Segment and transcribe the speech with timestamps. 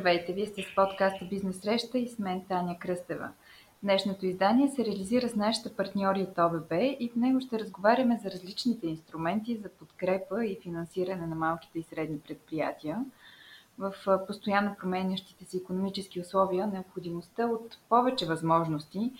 [0.00, 3.28] Здравейте, вие сте с подкаста Бизнес среща и с мен Таня Кръстева.
[3.82, 8.30] Днешното издание се реализира с нашите партньори от ОББ и в него ще разговаряме за
[8.30, 13.04] различните инструменти за подкрепа и финансиране на малките и средни предприятия
[13.78, 13.94] в
[14.26, 19.12] постоянно променящите се економически условия необходимостта от повече възможности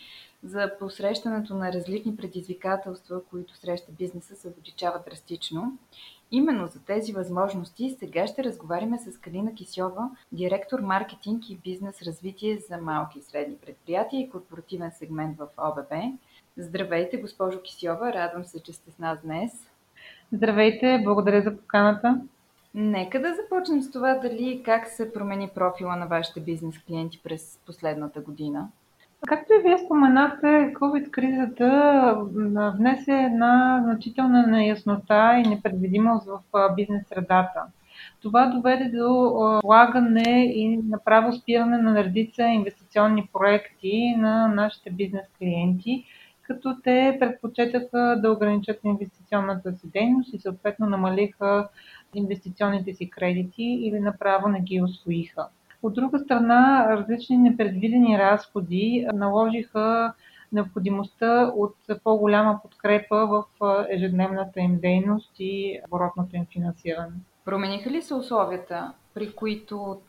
[0.42, 5.78] за посрещането на различни предизвикателства, които среща бизнеса, се увеличава драстично.
[6.32, 12.58] Именно за тези възможности сега ще разговаряме с Калина Кисьова, директор маркетинг и бизнес развитие
[12.58, 15.92] за малки и средни предприятия и корпоративен сегмент в ОББ.
[16.56, 19.52] Здравейте, госпожо Кисьова, радвам се, че сте с нас днес.
[20.32, 22.20] Здравейте, благодаря за поканата.
[22.74, 27.58] Нека да започнем с това дали как се промени профила на вашите бизнес клиенти през
[27.66, 28.68] последната година.
[29.26, 31.70] Както и вие споменахте, COVID-кризата
[32.78, 36.40] внесе една значителна неяснота и непредвидимост в
[36.76, 37.62] бизнес средата.
[38.22, 39.32] Това доведе до
[39.64, 46.04] влагане и направо спиране на редица инвестиционни проекти на нашите бизнес клиенти,
[46.42, 51.68] като те предпочетаха да ограничат инвестиционната си дейност и съответно намалиха
[52.14, 55.46] инвестиционните си кредити или направо не ги освоиха.
[55.82, 60.14] От друга страна, различни непредвидени разходи наложиха
[60.52, 63.44] необходимостта от по-голяма подкрепа в
[63.90, 67.12] ежедневната им дейност и оборотното им финансиране.
[67.44, 70.00] Промениха ли се условията, при които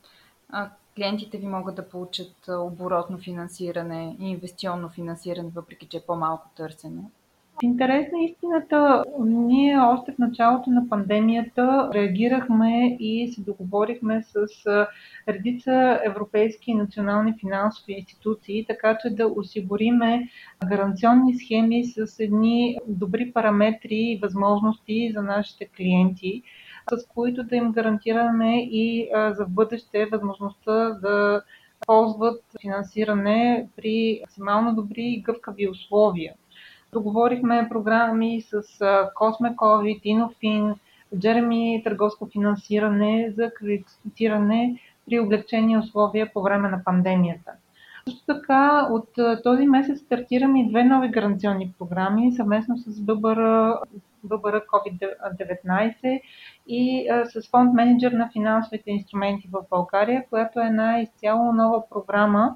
[0.95, 7.01] клиентите ви могат да получат оборотно финансиране и инвестиционно финансиране, въпреки че е по-малко търсено?
[7.61, 14.45] В интерес на истината, ние още в началото на пандемията реагирахме и се договорихме с
[15.27, 20.29] редица европейски и национални финансови институции, така че да осигуриме
[20.67, 26.43] гаранционни схеми с едни добри параметри и възможности за нашите клиенти,
[26.91, 31.41] с които да им гарантираме и за бъдеще възможността да
[31.87, 36.33] ползват финансиране при максимално добри и гъвкави условия.
[36.93, 38.61] Договорихме програми с
[39.55, 40.75] COVID, Inofin,
[41.17, 47.51] Джереми търговско финансиране за кредитиране при облегчени условия по време на пандемията.
[48.05, 49.09] Също така от
[49.43, 53.37] този месец стартираме и две нови гаранционни програми съвместно с ББР,
[54.23, 56.21] ББР COVID-19
[56.67, 62.55] и с фонд менеджер на финансовите инструменти в България, която е една изцяло нова програма,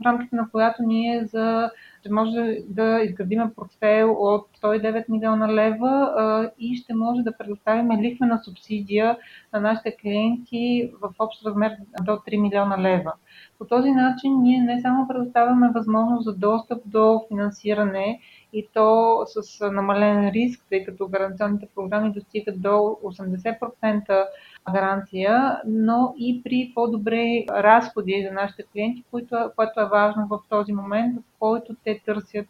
[0.00, 1.70] в рамките на която ние за
[2.10, 8.40] може да изградим портфейл от 109 милиона лева а, и ще може да предоставим лихвена
[8.44, 9.18] субсидия
[9.52, 13.12] на нашите клиенти в общ размер до 3 милиона лева.
[13.58, 18.20] По този начин ние не само предоставяме възможност за достъп до финансиране
[18.52, 24.24] и то с намален риск, тъй като гаранционните програми достигат до 80%
[24.72, 30.72] гаранция, но и при по-добре разходи за нашите клиенти, което, което е важно в този
[30.72, 32.48] момент, в който те търсят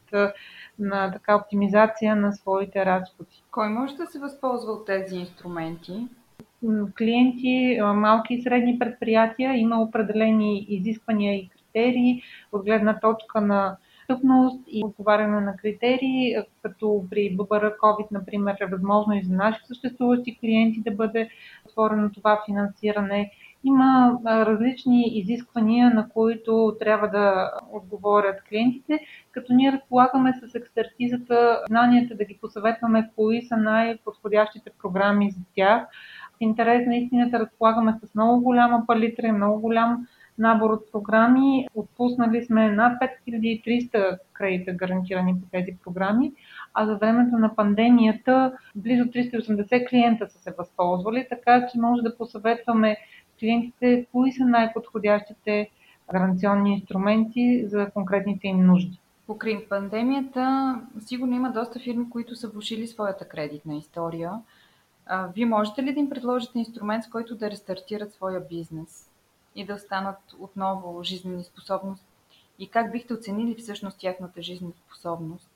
[0.79, 3.43] на така оптимизация на своите разходи.
[3.51, 6.09] Кой може да се възползва от тези инструменти?
[6.99, 12.23] Клиенти, малки и средни предприятия има определени изисквания и критерии
[12.53, 13.77] от гледна точка на
[14.11, 19.61] достъпност и отговаряне на критерии, като при ББР COVID, например, е възможно и за наши
[19.67, 21.31] съществуващи клиенти да бъде
[21.71, 23.31] отворено това финансиране.
[23.65, 29.01] Има различни изисквания, на които трябва да отговорят клиентите,
[29.33, 35.87] като ние разполагаме с експертизата, знанията да ги посъветваме кои са най-подходящите програми за тях.
[36.33, 40.07] В интерес на истината разполагаме с много голяма палитра и много голям
[40.39, 41.67] набор от програми.
[41.75, 46.33] Отпуснали сме над 5300 кредита гарантирани по тези програми,
[46.75, 52.17] а за времето на пандемията близо 380 клиента са се възползвали, така че може да
[52.17, 52.97] посъветваме
[53.41, 55.71] клиентите кои са най-подходящите
[56.13, 58.99] гаранционни инструменти за конкретните им нужди.
[59.27, 64.33] Покрай пандемията, сигурно има доста фирми, които са влушили своята кредитна история.
[65.35, 69.11] Вие можете ли да им предложите инструмент, с който да рестартират своя бизнес?
[69.55, 72.07] и да станат отново жизнени способности?
[72.59, 75.50] И как бихте оценили всъщност тяхната жизнеспособност?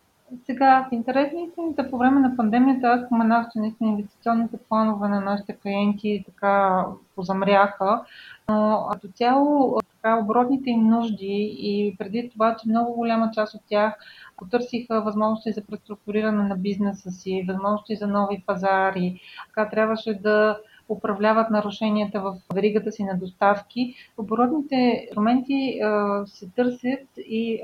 [0.47, 5.09] Сега, в интерес на истината, по време на пандемията, аз споменах, че наистина инвестиционните планове
[5.09, 6.85] на нашите клиенти така
[7.15, 8.05] позамряха,
[8.49, 13.61] но като цяло така, оборотните им нужди и преди това, че много голяма част от
[13.69, 13.95] тях
[14.37, 19.21] потърсиха възможности за преструктуриране на бизнеса си, възможности за нови пазари.
[19.47, 20.59] Така трябваше да
[20.89, 23.95] управляват нарушенията в веригата си на доставки.
[24.19, 25.81] Оборотните инструменти
[26.27, 27.61] се търсят и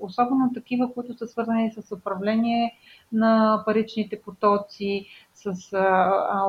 [0.00, 2.74] особено такива, които са свързани с управление
[3.12, 5.52] на паричните потоци, с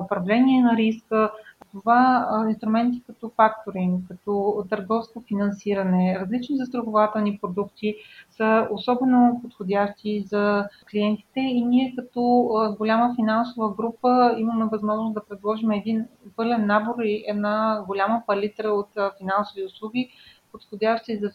[0.03, 1.31] управление на риска,
[1.75, 7.95] това инструменти като факторинг, като търговско финансиране, различни застрахователни продукти
[8.29, 12.21] са особено подходящи за клиентите и ние като
[12.77, 16.05] голяма финансова група имаме възможност да предложим един
[16.35, 20.09] пълен набор и една голяма палитра от финансови услуги,
[20.51, 21.31] подходящи за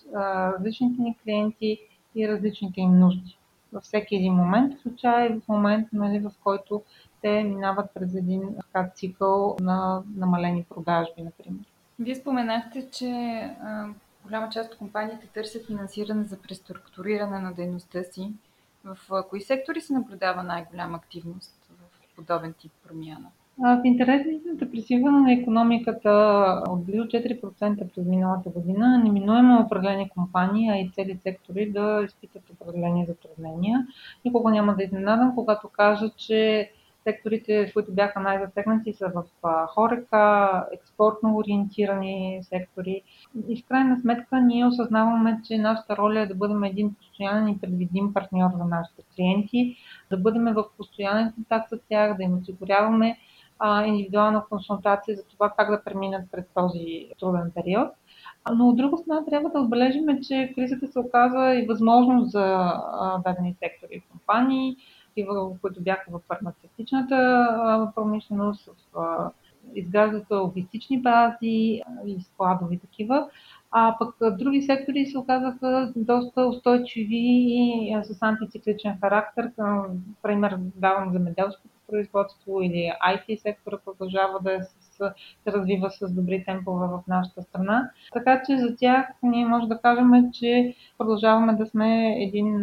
[0.59, 1.79] различните ни клиенти
[2.15, 3.39] и различните им нужди.
[3.73, 6.83] Във всеки един момент, случай в момент, нали, в който
[7.23, 11.65] те минават през един така, цикъл на намалени продажби, например.
[11.99, 13.07] Вие споменахте, че
[13.63, 13.87] а,
[14.25, 18.33] голяма част от компаниите търсят финансиране за преструктуриране на дейността си.
[18.85, 23.31] В а, кои сектори се наблюдава най-голяма активност в подобен тип промяна?
[23.59, 26.11] В интересните пресиване на економиката
[26.69, 32.43] от близо 4% през миналата година, неминуемо определени компании, а и цели сектори да изпитат
[32.51, 33.87] определени затруднения.
[34.25, 36.71] Никога няма да изненадам, когато кажа, че
[37.11, 39.25] Секторите, които бяха най-засегнати са в
[39.67, 43.03] хорека, експортно ориентирани сектори.
[43.49, 47.61] И в крайна сметка ние осъзнаваме, че нашата роля е да бъдем един постоянен и
[47.61, 49.77] предвидим партньор за нашите клиенти,
[50.11, 53.19] да бъдем в постоянен контакт с тях, да им осигуряваме
[53.87, 57.89] индивидуална консултация за това как да преминат през този труден период.
[58.55, 62.73] Но от друга страна трябва да отбележим, че кризата се оказа и възможност за
[63.25, 64.77] дадени сектори и компании
[65.11, 69.31] такива, които бяха в фармацевтичната промишленост, в
[69.75, 73.29] изграждат логистични бази и складови такива.
[73.71, 79.51] А пък други сектори се оказаха доста устойчиви и с антицикличен характер.
[80.23, 84.90] Пример давам земеделското производство или IT сектора продължава да е с
[85.45, 87.91] се развива с добри темпове в нашата страна.
[88.13, 92.63] Така че за тях ние може да кажем, че продължаваме да сме един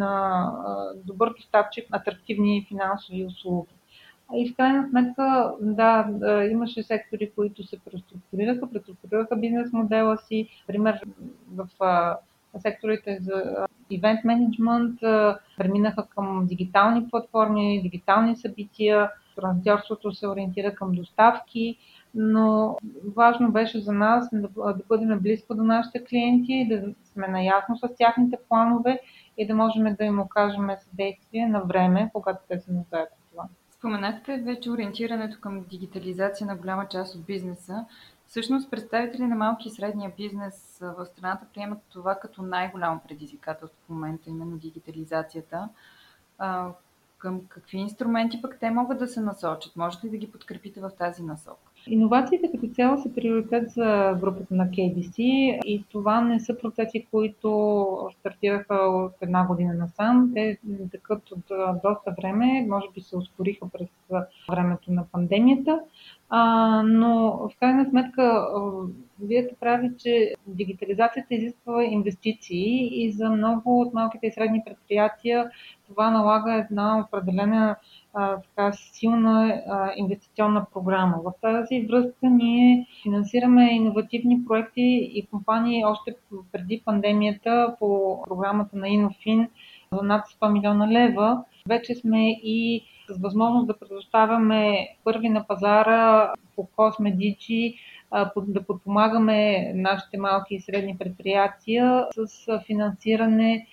[1.04, 3.72] добър доставчик атрактивни финансови услуги.
[4.36, 6.08] И в крайна сметка, да,
[6.50, 10.48] имаше сектори, които се преструктурираха, преструктурираха бизнес модела си.
[10.66, 11.00] Пример,
[11.56, 11.68] в
[12.58, 15.00] секторите за ивент менеджмент
[15.58, 21.78] преминаха към дигитални платформи, дигитални събития, транзитьорството се ориентира към доставки,
[22.14, 22.76] но
[23.16, 24.48] важно беше за нас да,
[24.88, 29.00] бъдем близко до нашите клиенти, да сме наясно с тяхните планове
[29.38, 33.44] и да можем да им окажем съдействие на време, когато те се нуждаят от това.
[33.70, 37.84] Споменахте вече ориентирането към дигитализация на голяма част от бизнеса.
[38.26, 43.88] Всъщност, представители на малки и средния бизнес в страната приемат това като най-голямо предизвикателство в
[43.88, 45.68] момента, именно дигитализацията.
[47.18, 49.76] Към какви инструменти пък те могат да се насочат?
[49.76, 51.70] Можете ли да ги подкрепите в тази насока?
[51.86, 55.18] Иновациите като цяло са приоритет за групата на KBC
[55.64, 60.30] и това не са процеси, които стартираха от една година насам.
[60.34, 60.58] Те
[60.92, 61.44] такът от
[61.84, 63.88] доста време, може би се ускориха през
[64.50, 65.80] времето на пандемията,
[66.28, 68.48] а, но в крайна сметка
[69.20, 75.50] вие сте прави, че дигитализацията изисква инвестиции и за много от малките и средни предприятия
[75.88, 77.76] това налага една определена
[78.14, 81.16] а, така силна а, инвестиционна програма.
[81.24, 86.14] В тази връзка ние финансираме иновативни проекти и компании още
[86.52, 89.48] преди пандемията по програмата на Инофин
[89.92, 91.44] за над 100 милиона лева.
[91.68, 97.74] Вече сме и с възможност да предоставяме първи на пазара по Космедичи
[98.36, 103.66] да подпомагаме нашите малки и средни предприятия с финансиране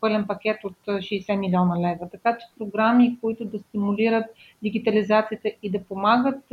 [0.00, 2.08] пълен пакет от 60 милиона лева.
[2.10, 4.24] Така че програми, които да стимулират
[4.62, 6.44] дигитализацията и да помагат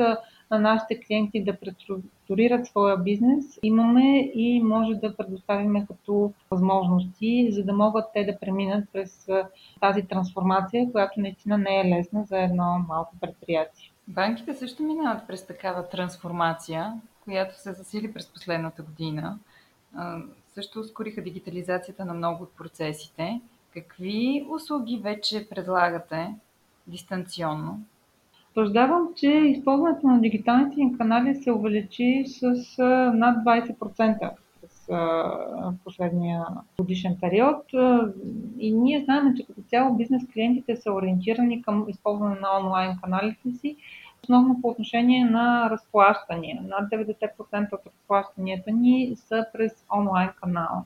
[0.51, 7.63] на нашите клиенти да преструктурират своя бизнес, имаме и може да предоставим като възможности, за
[7.63, 9.29] да могат те да преминат през
[9.81, 13.91] тази трансформация, която наистина не е лесна за едно малко предприятие.
[14.07, 19.39] Банките също минават през такава трансформация, която се засили през последната година
[20.53, 23.41] също ускориха дигитализацията на много от процесите.
[23.73, 26.35] Какви услуги вече предлагате
[26.87, 27.79] дистанционно?
[28.53, 32.43] Потвърждавам, че използването на дигиталните ни канали се увеличи с
[33.13, 34.31] над 20%
[34.61, 34.89] през
[35.83, 36.45] последния
[36.79, 37.63] годишен период.
[38.59, 43.51] И ние знаем, че като цяло бизнес клиентите са ориентирани към използване на онлайн каналите
[43.51, 43.77] си,
[44.23, 46.61] основно по отношение на разплащания.
[46.63, 50.83] Над 90% от разплащанията ни са през онлайн канала.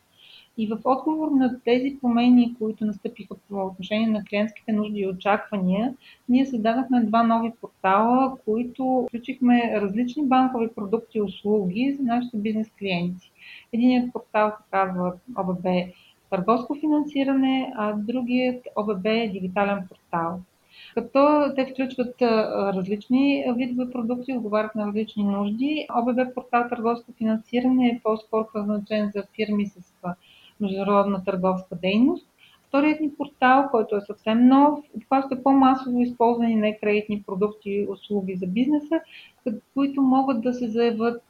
[0.57, 5.93] И в отговор на тези промени, които настъпиха по отношение на клиентските нужди и очаквания,
[6.29, 12.69] ние създадахме два нови портала, които включихме различни банкови продукти и услуги за нашите бизнес
[12.79, 13.31] клиенти.
[13.73, 15.67] Единият портал се казва ОББ
[16.29, 20.39] търговско финансиране, а другият ОББ дигитален портал.
[20.95, 22.21] като те включват
[22.75, 25.87] различни видове продукти, отговарят на различни нужди.
[25.95, 29.93] ОББ портал търговско финансиране е по-скоро предназначен за фирми с
[30.59, 32.27] международна търговска дейност.
[32.67, 38.47] Вторият ни портал, който е съвсем нов, обхваща по-масово използвани некредитни продукти и услуги за
[38.47, 38.99] бизнеса,
[39.73, 41.21] които могат да се заявят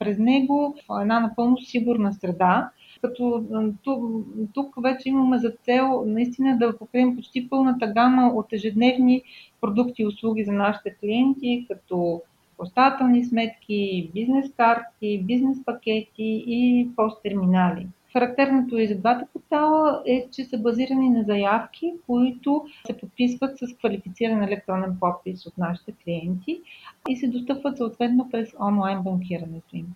[0.00, 2.70] през него в една напълно сигурна среда
[3.02, 3.44] като
[3.84, 9.22] тук, тук вече имаме за цел наистина да покрием почти пълната гама от ежедневни
[9.60, 12.22] продукти и услуги за нашите клиенти, като
[12.58, 17.86] остателни сметки, бизнес карти, бизнес пакети и посттерминали.
[18.12, 23.76] Характерното и за двата портала е, че са базирани на заявки, които се подписват с
[23.78, 26.60] квалифициран електронен подпис от нашите клиенти
[27.08, 29.86] и се достъпват съответно през онлайн банкирането им.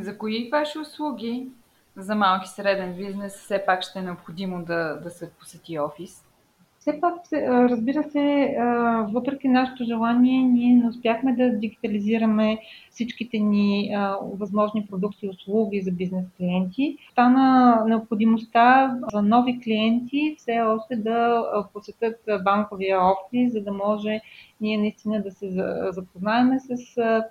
[0.00, 1.48] За кои ваши услуги
[1.96, 6.24] за малки и среден бизнес все пак ще е необходимо да, да се посети офис?
[6.80, 8.56] Все пак, разбира се,
[9.12, 12.58] въпреки нашето желание, ние не успяхме да дигитализираме
[12.90, 13.90] всичките ни
[14.22, 16.96] възможни продукти и услуги за бизнес клиенти.
[17.12, 24.20] Стана необходимостта за нови клиенти все още да посетят банковия офис, за да може
[24.60, 25.50] ние наистина да се
[25.90, 26.76] запознаем с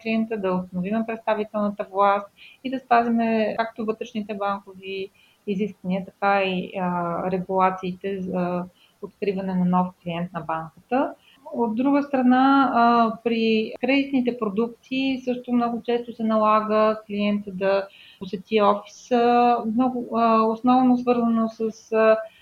[0.01, 2.27] клиента, да установим представителната власт
[2.63, 5.10] и да спазиме както вътрешните банкови
[5.48, 6.72] изисквания, така и
[7.32, 8.63] регулациите за
[9.01, 11.13] откриване на нов клиент на банката.
[11.53, 17.88] От друга страна, при кредитните продукти също много често се налага клиента да
[18.20, 20.08] посети офиса, много
[20.51, 21.72] основно свързано с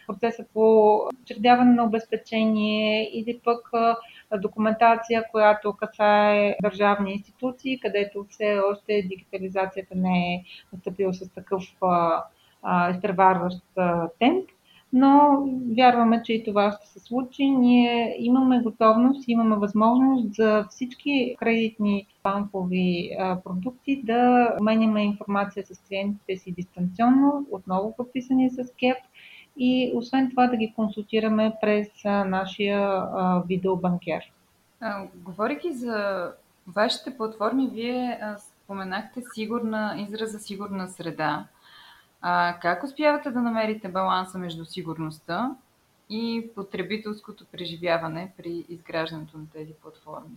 [0.08, 3.72] процеса по учредяване на обезпечение или пък
[4.42, 11.64] документация, която касае държавни институции, където все още дигитализацията не е настъпила с такъв
[12.92, 13.58] изтреварващ
[14.20, 14.50] темп
[14.94, 15.44] но
[15.78, 17.50] вярваме, че и това ще се случи.
[17.50, 23.10] Ние имаме готовност, имаме възможност за всички кредитни банкови
[23.44, 28.98] продукти да обменяме информация с клиентите си дистанционно, отново подписани с КЕП
[29.58, 33.04] и освен това да ги консултираме през нашия
[33.48, 34.32] видеобанкер.
[35.26, 36.28] Говорейки за
[36.76, 41.46] вашите платформи, вие споменахте сигурна, израза сигурна среда.
[42.22, 45.56] А как успявате да намерите баланса между сигурността
[46.10, 50.36] и потребителското преживяване при изграждането на тези платформи?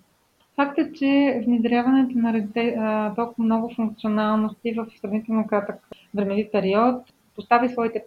[0.57, 7.03] Факт е, че внедряването на толкова много функционалности в сравнително кратък времеви период
[7.37, 8.03] постави своите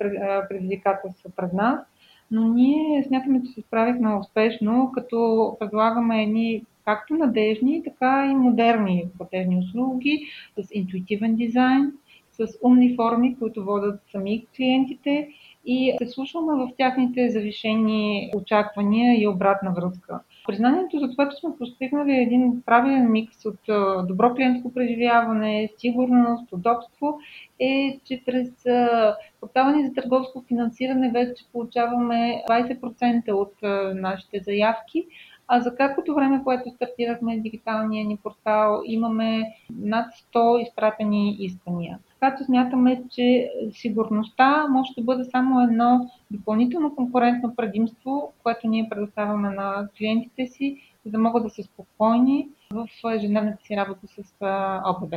[0.49, 1.79] предизвикателства пред нас,
[2.31, 9.05] но ние смятаме, че се справихме успешно, като предлагаме едни както надежни, така и модерни
[9.17, 10.27] платежни услуги
[10.59, 11.91] с интуитивен дизайн,
[12.33, 15.29] с умни форми, които водят сами клиентите
[15.65, 20.19] и се слушаме в тяхните завишени очаквания и обратна връзка.
[20.47, 23.59] Признанието за това, че сме постигнали един правилен микс от
[24.07, 27.19] добро клиентско преживяване, сигурност, удобство,
[27.59, 28.51] е, че през
[29.39, 33.53] портала ни за търговско финансиране вече получаваме 20% от
[33.95, 35.05] нашите заявки,
[35.47, 39.43] а за краткото време, което стартирахме дигиталния ни портал, имаме
[39.79, 41.99] над 100 изпратени искания.
[42.37, 49.49] Че смятаме, че сигурността може да бъде само едно допълнително конкурентно предимство, което ние предоставяме
[49.49, 54.21] на клиентите си, за да могат да са спокойни в ежедневната си работа с
[54.85, 55.13] ОББ.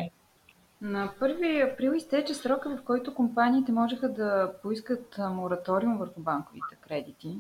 [0.81, 7.37] На 1 април изтече срока, в който компаниите можеха да поискат мораториум върху банковите кредити.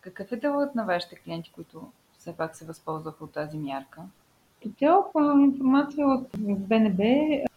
[0.00, 1.82] Какъв е делът на вашите клиенти, които
[2.18, 4.02] все пак се възползваха от тази мярка?
[4.62, 5.04] По цяло
[5.44, 7.02] информация от БНБ,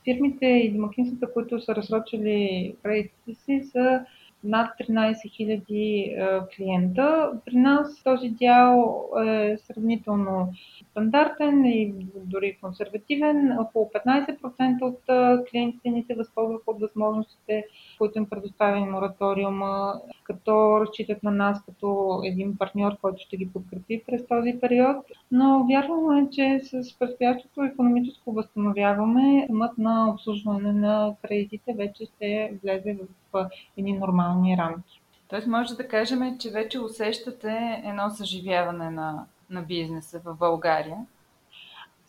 [0.04, 4.06] фирмите и домакинствата, които са разсрочили кредитите си, са
[4.44, 7.32] над 13 000 клиента.
[7.46, 10.54] При нас този дял е сравнително
[10.92, 13.58] стандартен и дори консервативен.
[13.60, 15.02] Около 15% от
[15.50, 17.66] клиентите ни се възползваха от възможностите,
[17.98, 24.04] които им предоставя мораториума, като разчитат на нас като един партньор, който ще ги подкрепи
[24.08, 24.98] през този период.
[25.32, 32.98] Но вярваме, че с предстоящото економическо възстановяване, имат на обслужване на кредитите вече ще влезе
[33.34, 35.02] в едни нормални рамки.
[35.28, 40.98] Тоест може да кажем, че вече усещате едно съживяване на, на бизнеса в България.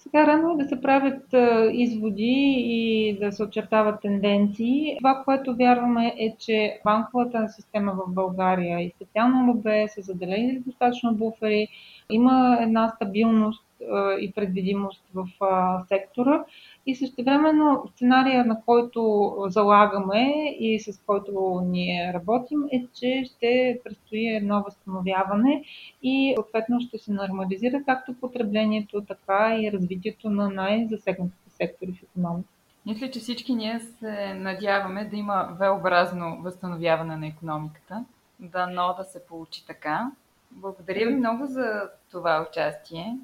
[0.07, 4.97] Сега рано е да се правят а, изводи и да се очертават тенденции.
[4.99, 11.15] Това, което вярваме е, че банковата система в България и специално МБ са заделени достатъчно
[11.15, 11.69] буфери,
[12.11, 16.45] има една стабилност а, и предвидимост в а, сектора
[16.87, 24.37] И същевременно сценария, на който залагаме и с който ние работим, е, че ще предстои
[24.37, 25.65] едно възстановяване
[26.03, 32.53] и съответно ще се нормализира както потреблението, така и развитието на най-засегнатите сектори в економиката.
[32.87, 38.05] Мисля, че всички ние се надяваме да има V-образно възстановяване на економиката.
[38.41, 40.11] Дано да се получи така.
[40.51, 43.19] Благодаря ви много за това участие.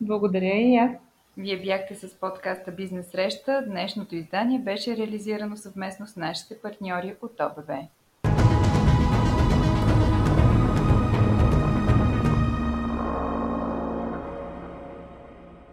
[0.00, 0.90] Благодаря и аз.
[1.36, 3.64] Вие бяхте с подкаста Бизнес среща.
[3.66, 7.70] Днешното издание беше реализирано съвместно с нашите партньори от ОББ.